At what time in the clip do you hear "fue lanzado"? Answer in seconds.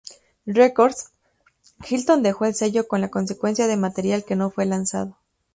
4.49-5.19